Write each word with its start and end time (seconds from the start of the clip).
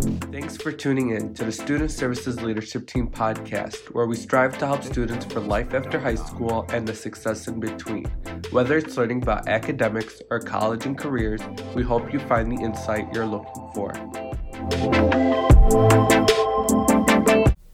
Thanks 0.00 0.56
for 0.56 0.72
tuning 0.72 1.10
in 1.10 1.34
to 1.34 1.44
the 1.44 1.52
Student 1.52 1.90
Services 1.90 2.40
Leadership 2.40 2.86
Team 2.86 3.06
podcast, 3.06 3.92
where 3.94 4.06
we 4.06 4.16
strive 4.16 4.56
to 4.56 4.66
help 4.66 4.82
students 4.82 5.26
for 5.26 5.40
life 5.40 5.74
after 5.74 6.00
high 6.00 6.14
school 6.14 6.64
and 6.70 6.88
the 6.88 6.94
success 6.94 7.48
in 7.48 7.60
between. 7.60 8.06
Whether 8.50 8.78
it's 8.78 8.96
learning 8.96 9.22
about 9.22 9.46
academics 9.46 10.22
or 10.30 10.40
college 10.40 10.86
and 10.86 10.96
careers, 10.96 11.42
we 11.74 11.82
hope 11.82 12.14
you 12.14 12.18
find 12.20 12.50
the 12.50 12.62
insight 12.64 13.12
you're 13.12 13.26
looking 13.26 13.70
for. 13.74 13.92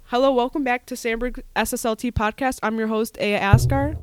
Hello, 0.06 0.32
welcome 0.32 0.64
back 0.64 0.84
to 0.86 0.96
Sandburg 0.96 1.43
SSLT 1.54 2.11
podcast. 2.12 2.58
I'm 2.61 2.77
your 2.77 2.88
host, 2.88 3.16
Aya 3.20 3.38
Asgar. 3.38 4.02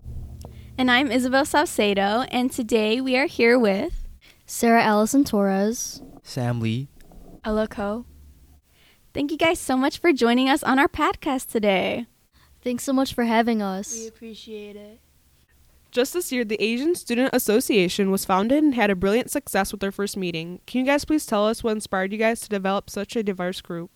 And 0.78 0.90
I'm 0.90 1.12
Isabel 1.12 1.44
Salcedo, 1.44 2.22
and 2.32 2.50
today 2.50 3.02
we 3.02 3.18
are 3.18 3.28
here 3.28 3.60
with 3.60 4.08
Sarah 4.46 4.82
Allison 4.82 5.26
Torres, 5.26 6.02
Sam 6.24 6.62
Lee, 6.62 6.88
Ella 7.44 7.68
Co. 7.68 8.06
Thank 9.14 9.32
you 9.32 9.38
guys 9.38 9.60
so 9.60 9.78
much 9.78 10.00
for 10.00 10.12
joining 10.12 10.50
us 10.50 10.64
on 10.64 10.80
our 10.80 10.88
podcast 10.88 11.48
today. 11.48 12.08
Thanks 12.64 12.84
so 12.84 12.94
much 12.94 13.14
for 13.14 13.26
having 13.26 13.62
us. 13.62 13.96
We 13.96 14.08
appreciate 14.08 14.76
it. 14.76 15.00
Just 15.92 16.14
this 16.14 16.32
year, 16.32 16.44
the 16.44 16.62
Asian 16.64 16.96
Student 16.96 17.30
Association 17.32 18.10
was 18.10 18.26
founded 18.26 18.64
and 18.64 18.74
had 18.74 18.90
a 18.90 18.96
brilliant 18.96 19.30
success 19.30 19.72
with 19.72 19.82
their 19.82 19.92
first 19.92 20.18
meeting. 20.18 20.62
Can 20.66 20.80
you 20.80 20.86
guys 20.88 21.06
please 21.06 21.28
tell 21.28 21.46
us 21.46 21.64
what 21.64 21.74
inspired 21.74 22.12
you 22.12 22.18
guys 22.18 22.42
to 22.42 22.50
develop 22.50 22.90
such 22.90 23.16
a 23.16 23.22
diverse 23.22 23.62
group? 23.62 23.93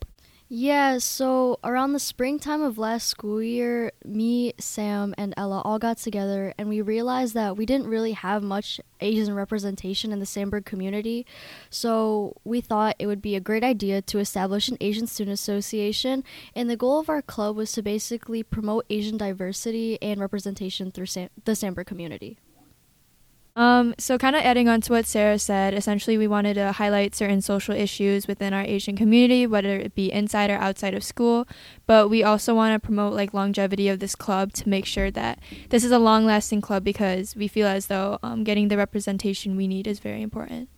Yeah, 0.50 1.00
so 1.00 1.60
around 1.62 1.92
the 1.92 2.00
springtime 2.00 2.62
of 2.62 2.78
last 2.78 3.10
school 3.10 3.44
year, 3.44 3.92
me, 4.06 4.54
Sam, 4.58 5.14
and 5.18 5.34
Ella 5.36 5.62
all 5.66 5.78
got 5.78 5.98
together 5.98 6.54
and 6.58 6.70
we 6.70 6.80
realized 6.80 7.34
that 7.34 7.58
we 7.58 7.66
didn't 7.66 7.88
really 7.88 8.14
have 8.14 8.42
much 8.44 8.80
Asian 9.02 9.36
representation 9.36 10.14
in 10.14 10.20
the 10.20 10.26
Sandburg 10.26 10.64
community. 10.64 11.26
So 11.70 12.38
we 12.46 12.62
thought 12.62 12.96
it 12.98 13.08
would 13.08 13.22
be 13.22 13.36
a 13.36 13.42
great 13.42 13.64
idea 13.64 14.02
to 14.04 14.20
establish 14.20 14.70
an 14.70 14.78
Asian 14.80 15.06
Student 15.06 15.34
Association. 15.34 16.24
And 16.56 16.70
the 16.70 16.78
goal 16.78 16.98
of 16.98 17.10
our 17.10 17.22
club 17.22 17.58
was 17.58 17.74
to 17.74 17.82
basically 17.82 18.42
promote 18.42 18.86
Asian 18.90 19.18
diversity 19.18 20.02
and 20.02 20.22
representation 20.22 20.92
through 20.92 21.08
Sam- 21.08 21.30
the 21.44 21.58
Sandburg 21.58 21.88
community. 21.88 22.38
Um, 23.58 23.96
so, 23.98 24.20
kind 24.20 24.36
of 24.36 24.44
adding 24.44 24.70
on 24.70 24.82
to 24.82 24.94
what 24.94 25.08
Sarah 25.08 25.40
said, 25.40 25.74
essentially, 25.74 26.16
we 26.16 26.28
wanted 26.28 26.54
to 26.54 26.74
highlight 26.74 27.16
certain 27.16 27.42
social 27.42 27.74
issues 27.74 28.28
within 28.28 28.54
our 28.54 28.62
Asian 28.62 28.96
community, 28.96 29.48
whether 29.48 29.80
it 29.80 29.96
be 29.96 30.12
inside 30.12 30.52
or 30.52 30.58
outside 30.58 30.94
of 30.94 31.04
school. 31.04 31.48
But 31.88 32.08
we 32.08 32.22
also 32.22 32.54
want 32.54 32.80
to 32.80 32.86
promote 32.86 33.14
like 33.14 33.34
longevity 33.34 33.90
of 33.90 33.98
this 33.98 34.14
club 34.14 34.54
to 34.54 34.70
make 34.70 34.86
sure 34.86 35.10
that 35.10 35.40
this 35.70 35.84
is 35.84 35.90
a 35.90 35.98
long-lasting 35.98 36.62
club 36.62 36.84
because 36.84 37.36
we 37.36 37.48
feel 37.48 37.66
as 37.66 37.88
though 37.88 38.20
um, 38.22 38.44
getting 38.44 38.68
the 38.68 38.78
representation 38.78 39.58
we 39.58 39.68
need 39.68 39.88
is 39.88 39.98
very 39.98 40.22
important. 40.22 40.70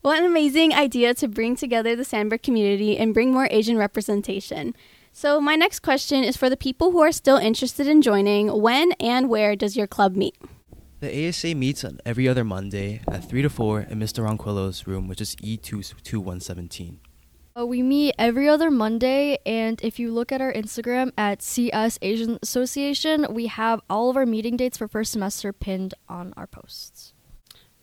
What 0.00 0.18
an 0.18 0.24
amazing 0.24 0.74
idea 0.74 1.14
to 1.14 1.28
bring 1.28 1.54
together 1.54 1.94
the 1.94 2.02
Sandburg 2.02 2.42
community 2.42 2.98
and 2.98 3.14
bring 3.14 3.32
more 3.32 3.46
Asian 3.52 3.78
representation. 3.78 4.74
So, 5.12 5.40
my 5.40 5.54
next 5.54 5.82
question 5.82 6.24
is 6.24 6.36
for 6.36 6.50
the 6.50 6.56
people 6.56 6.90
who 6.90 7.00
are 7.00 7.12
still 7.12 7.36
interested 7.36 7.86
in 7.86 8.02
joining 8.02 8.60
when 8.60 8.90
and 8.98 9.28
where 9.28 9.54
does 9.54 9.76
your 9.76 9.86
club 9.86 10.16
meet? 10.16 10.34
The 11.00 11.28
ASA 11.28 11.54
meets 11.54 11.84
on 11.84 12.00
every 12.06 12.28
other 12.28 12.44
Monday 12.44 13.02
at 13.10 13.28
3 13.28 13.42
to 13.42 13.50
4 13.50 13.80
in 13.90 13.98
Mr. 13.98 14.24
Ronquillo's 14.24 14.86
room, 14.86 15.08
which 15.08 15.20
is 15.20 15.36
E22117. 15.36 16.98
Uh, 17.56 17.66
we 17.66 17.82
meet 17.82 18.14
every 18.18 18.48
other 18.48 18.70
Monday, 18.70 19.38
and 19.46 19.80
if 19.82 19.98
you 20.00 20.12
look 20.12 20.32
at 20.32 20.40
our 20.40 20.52
Instagram 20.52 21.12
at 21.16 21.40
CS 21.40 21.98
Asian 22.02 22.38
Association, 22.42 23.26
we 23.30 23.46
have 23.46 23.80
all 23.88 24.10
of 24.10 24.16
our 24.16 24.26
meeting 24.26 24.56
dates 24.56 24.78
for 24.78 24.88
first 24.88 25.12
semester 25.12 25.52
pinned 25.52 25.94
on 26.08 26.34
our 26.36 26.48
posts. 26.48 27.12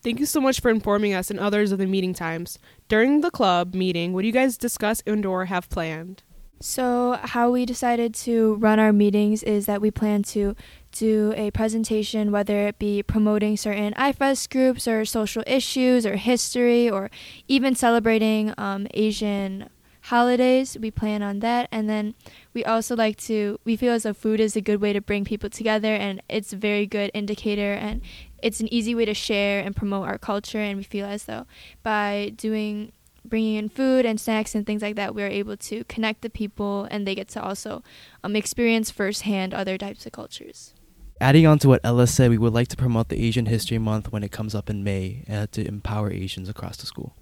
Thank 0.03 0.19
you 0.19 0.25
so 0.25 0.41
much 0.41 0.59
for 0.59 0.71
informing 0.71 1.13
us 1.13 1.29
and 1.29 1.39
others 1.39 1.71
of 1.71 1.77
the 1.77 1.85
meeting 1.85 2.13
times. 2.13 2.57
During 2.89 3.21
the 3.21 3.31
club 3.31 3.75
meeting, 3.75 4.13
what 4.13 4.21
do 4.21 4.27
you 4.27 4.33
guys 4.33 4.57
discuss 4.57 5.03
and 5.05 5.25
or 5.25 5.45
have 5.45 5.69
planned? 5.69 6.23
So, 6.59 7.17
how 7.21 7.51
we 7.51 7.65
decided 7.65 8.13
to 8.15 8.55
run 8.55 8.79
our 8.79 8.93
meetings 8.93 9.41
is 9.41 9.67
that 9.67 9.81
we 9.81 9.89
plan 9.89 10.23
to 10.23 10.55
do 10.91 11.33
a 11.35 11.51
presentation, 11.51 12.31
whether 12.31 12.67
it 12.67 12.79
be 12.79 13.03
promoting 13.03 13.57
certain 13.57 13.93
IFES 13.93 14.49
groups 14.49 14.87
or 14.87 15.05
social 15.05 15.43
issues 15.47 16.05
or 16.05 16.15
history 16.15 16.89
or 16.89 17.09
even 17.47 17.75
celebrating 17.75 18.53
um, 18.57 18.87
Asian 18.93 19.69
holidays. 20.05 20.77
We 20.79 20.91
plan 20.91 21.21
on 21.21 21.39
that. 21.39 21.67
And 21.71 21.89
then 21.89 22.15
we 22.53 22.65
also 22.65 22.95
like 22.95 23.17
to, 23.17 23.59
we 23.65 23.75
feel 23.75 23.93
as 23.93 24.03
though 24.03 24.13
food 24.13 24.39
is 24.39 24.55
a 24.55 24.61
good 24.61 24.81
way 24.81 24.93
to 24.93 25.01
bring 25.01 25.25
people 25.25 25.49
together 25.49 25.93
and 25.93 26.21
it's 26.27 26.53
a 26.53 26.57
very 26.57 26.85
good 26.85 27.11
indicator 27.13 27.73
and 27.73 28.01
it's 28.41 28.59
an 28.59 28.73
easy 28.73 28.95
way 28.95 29.05
to 29.05 29.13
share 29.13 29.61
and 29.61 29.75
promote 29.75 30.07
our 30.07 30.17
culture. 30.17 30.59
And 30.59 30.77
we 30.77 30.83
feel 30.83 31.05
as 31.05 31.25
though 31.25 31.45
by 31.83 32.33
doing 32.35 32.91
bringing 33.23 33.55
in 33.55 33.69
food 33.69 34.03
and 34.03 34.19
snacks 34.19 34.55
and 34.55 34.65
things 34.65 34.81
like 34.81 34.95
that, 34.95 35.13
we're 35.13 35.27
able 35.27 35.55
to 35.55 35.83
connect 35.83 36.21
the 36.21 36.29
people 36.29 36.87
and 36.89 37.07
they 37.07 37.13
get 37.13 37.27
to 37.29 37.41
also 37.41 37.83
um, 38.23 38.35
experience 38.35 38.89
firsthand 38.89 39.53
other 39.53 39.77
types 39.77 40.07
of 40.07 40.11
cultures. 40.11 40.73
Adding 41.21 41.45
on 41.45 41.59
to 41.59 41.67
what 41.67 41.81
Ella 41.83 42.07
said, 42.07 42.31
we 42.31 42.39
would 42.39 42.51
like 42.51 42.67
to 42.69 42.75
promote 42.75 43.09
the 43.09 43.23
Asian 43.23 43.45
History 43.45 43.77
Month 43.77 44.11
when 44.11 44.23
it 44.23 44.31
comes 44.31 44.55
up 44.55 44.71
in 44.71 44.83
May 44.83 45.23
uh, 45.29 45.45
to 45.51 45.63
empower 45.67 46.11
Asians 46.11 46.49
across 46.49 46.77
the 46.77 46.87
school. 46.87 47.15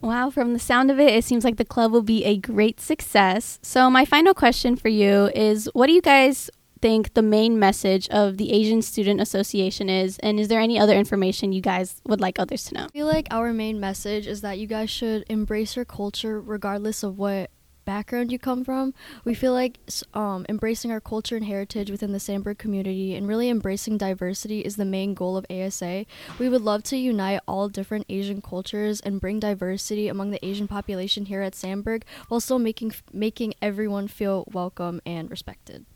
Wow, 0.00 0.30
from 0.30 0.54
the 0.54 0.58
sound 0.58 0.90
of 0.90 0.98
it, 0.98 1.12
it 1.12 1.22
seems 1.22 1.44
like 1.44 1.58
the 1.58 1.64
club 1.66 1.92
will 1.92 2.00
be 2.00 2.24
a 2.24 2.38
great 2.38 2.80
success. 2.80 3.58
So, 3.60 3.90
my 3.90 4.06
final 4.06 4.32
question 4.32 4.76
for 4.76 4.88
you 4.88 5.30
is 5.34 5.68
what 5.74 5.88
do 5.88 5.92
you 5.92 6.00
guys 6.00 6.48
think 6.80 7.12
the 7.12 7.22
main 7.22 7.58
message 7.58 8.08
of 8.08 8.38
the 8.38 8.50
Asian 8.52 8.80
Student 8.80 9.20
Association 9.20 9.90
is? 9.90 10.18
And 10.20 10.40
is 10.40 10.48
there 10.48 10.60
any 10.60 10.78
other 10.78 10.94
information 10.94 11.52
you 11.52 11.60
guys 11.60 12.00
would 12.06 12.22
like 12.22 12.38
others 12.38 12.64
to 12.64 12.74
know? 12.74 12.84
I 12.86 12.88
feel 12.88 13.06
like 13.06 13.28
our 13.30 13.52
main 13.52 13.78
message 13.78 14.26
is 14.26 14.40
that 14.40 14.58
you 14.58 14.66
guys 14.66 14.88
should 14.88 15.26
embrace 15.28 15.76
your 15.76 15.84
culture 15.84 16.40
regardless 16.40 17.02
of 17.02 17.18
what 17.18 17.50
background 17.86 18.30
you 18.30 18.38
come 18.38 18.64
from. 18.64 18.92
We 19.24 19.32
feel 19.32 19.54
like 19.54 19.78
um, 20.12 20.44
embracing 20.48 20.90
our 20.90 21.00
culture 21.00 21.36
and 21.36 21.46
heritage 21.46 21.90
within 21.90 22.12
the 22.12 22.18
Sandburg 22.18 22.58
community 22.58 23.14
and 23.14 23.26
really 23.26 23.48
embracing 23.48 23.96
diversity 23.96 24.60
is 24.60 24.76
the 24.76 24.84
main 24.84 25.14
goal 25.14 25.38
of 25.38 25.46
ASA. 25.48 26.04
We 26.38 26.50
would 26.50 26.60
love 26.60 26.82
to 26.84 26.96
unite 26.98 27.40
all 27.48 27.70
different 27.70 28.04
Asian 28.10 28.42
cultures 28.42 29.00
and 29.00 29.20
bring 29.20 29.40
diversity 29.40 30.08
among 30.08 30.32
the 30.32 30.44
Asian 30.44 30.68
population 30.68 31.24
here 31.24 31.40
at 31.40 31.54
Sandburg 31.54 32.02
while 32.28 32.40
still 32.40 32.58
making 32.58 32.92
making 33.12 33.54
everyone 33.62 34.08
feel 34.08 34.44
welcome 34.52 35.00
and 35.06 35.30
respected. 35.30 35.86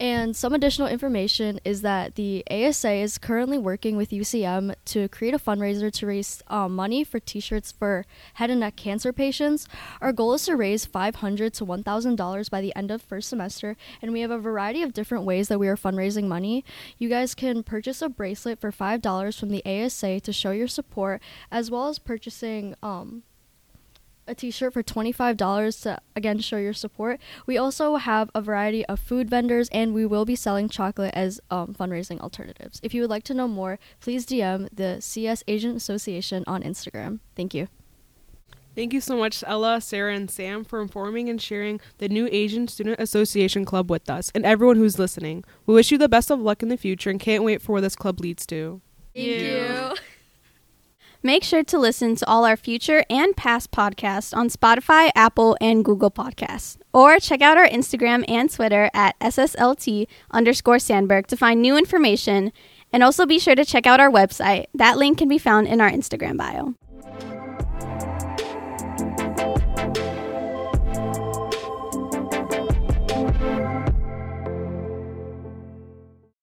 And 0.00 0.34
some 0.34 0.54
additional 0.54 0.88
information 0.88 1.60
is 1.62 1.82
that 1.82 2.14
the 2.14 2.42
ASA 2.50 2.90
is 2.90 3.18
currently 3.18 3.58
working 3.58 3.98
with 3.98 4.08
UCM 4.08 4.74
to 4.86 5.08
create 5.08 5.34
a 5.34 5.38
fundraiser 5.38 5.92
to 5.92 6.06
raise 6.06 6.42
uh, 6.48 6.70
money 6.70 7.04
for 7.04 7.20
T-shirts 7.20 7.70
for 7.70 8.06
head 8.34 8.48
and 8.48 8.60
neck 8.60 8.76
cancer 8.76 9.12
patients. 9.12 9.68
Our 10.00 10.14
goal 10.14 10.32
is 10.32 10.46
to 10.46 10.56
raise 10.56 10.86
500 10.86 11.52
to 11.52 11.66
$1,000 11.66 12.50
by 12.50 12.60
the 12.62 12.74
end 12.74 12.90
of 12.90 13.02
first 13.02 13.28
semester, 13.28 13.76
and 14.00 14.10
we 14.14 14.22
have 14.22 14.30
a 14.30 14.38
variety 14.38 14.82
of 14.82 14.94
different 14.94 15.26
ways 15.26 15.48
that 15.48 15.58
we 15.58 15.68
are 15.68 15.76
fundraising 15.76 16.24
money. 16.24 16.64
You 16.96 17.10
guys 17.10 17.34
can 17.34 17.62
purchase 17.62 18.00
a 18.00 18.08
bracelet 18.08 18.58
for 18.58 18.72
$5 18.72 19.38
from 19.38 19.50
the 19.50 19.62
ASA 19.66 20.20
to 20.20 20.32
show 20.32 20.52
your 20.52 20.68
support, 20.68 21.20
as 21.52 21.70
well 21.70 21.88
as 21.88 21.98
purchasing 21.98 22.74
um, 22.82 23.22
a 24.30 24.34
t-shirt 24.34 24.72
for 24.72 24.82
$25 24.82 25.82
to 25.82 26.00
again 26.16 26.38
show 26.38 26.56
your 26.56 26.72
support. 26.72 27.20
We 27.46 27.58
also 27.58 27.96
have 27.96 28.30
a 28.34 28.40
variety 28.40 28.86
of 28.86 29.00
food 29.00 29.28
vendors 29.28 29.68
and 29.70 29.92
we 29.92 30.06
will 30.06 30.24
be 30.24 30.36
selling 30.36 30.68
chocolate 30.68 31.12
as 31.14 31.40
um, 31.50 31.74
fundraising 31.74 32.20
alternatives. 32.20 32.80
If 32.82 32.94
you 32.94 33.02
would 33.02 33.10
like 33.10 33.24
to 33.24 33.34
know 33.34 33.48
more, 33.48 33.78
please 34.00 34.24
DM 34.24 34.68
the 34.72 35.00
CS 35.00 35.42
Asian 35.48 35.76
Association 35.76 36.44
on 36.46 36.62
Instagram. 36.62 37.20
Thank 37.34 37.54
you. 37.54 37.68
Thank 38.76 38.92
you 38.92 39.00
so 39.00 39.16
much, 39.16 39.42
Ella, 39.46 39.80
Sarah, 39.80 40.14
and 40.14 40.30
Sam, 40.30 40.64
for 40.64 40.80
informing 40.80 41.28
and 41.28 41.42
sharing 41.42 41.80
the 41.98 42.08
new 42.08 42.28
Asian 42.30 42.68
Student 42.68 43.00
Association 43.00 43.64
Club 43.64 43.90
with 43.90 44.08
us 44.08 44.30
and 44.32 44.46
everyone 44.46 44.76
who's 44.76 44.98
listening. 44.98 45.44
We 45.66 45.74
wish 45.74 45.90
you 45.90 45.98
the 45.98 46.08
best 46.08 46.30
of 46.30 46.40
luck 46.40 46.62
in 46.62 46.68
the 46.68 46.76
future 46.76 47.10
and 47.10 47.18
can't 47.18 47.42
wait 47.42 47.60
for 47.60 47.72
where 47.72 47.82
this 47.82 47.96
club 47.96 48.20
leads 48.20 48.46
to. 48.46 48.80
Thank 49.14 49.26
you. 49.26 49.89
Make 51.22 51.44
sure 51.44 51.62
to 51.64 51.78
listen 51.78 52.16
to 52.16 52.26
all 52.26 52.46
our 52.46 52.56
future 52.56 53.04
and 53.10 53.36
past 53.36 53.70
podcasts 53.70 54.34
on 54.34 54.48
Spotify, 54.48 55.10
Apple, 55.14 55.54
and 55.60 55.84
Google 55.84 56.10
Podcasts. 56.10 56.78
Or 56.94 57.18
check 57.18 57.42
out 57.42 57.58
our 57.58 57.68
Instagram 57.68 58.24
and 58.26 58.50
Twitter 58.50 58.90
at 58.94 59.18
SSLT 59.20 60.06
underscore 60.30 60.76
Sandburg 60.76 61.26
to 61.26 61.36
find 61.36 61.60
new 61.60 61.76
information. 61.76 62.52
And 62.90 63.02
also 63.02 63.26
be 63.26 63.38
sure 63.38 63.54
to 63.54 63.66
check 63.66 63.86
out 63.86 64.00
our 64.00 64.10
website. 64.10 64.66
That 64.74 64.96
link 64.96 65.18
can 65.18 65.28
be 65.28 65.38
found 65.38 65.68
in 65.68 65.80
our 65.82 65.90
Instagram 65.90 66.38
bio. 66.38 66.74